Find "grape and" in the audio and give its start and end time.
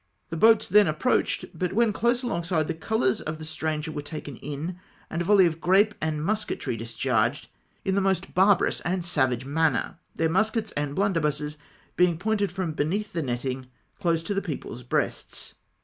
5.61-6.25